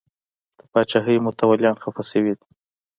د 0.59 0.61
پاچاهۍ 0.71 1.17
متولیان 1.25 1.75
خفه 1.83 2.03
شوي 2.11 2.33
دي. 2.39 2.47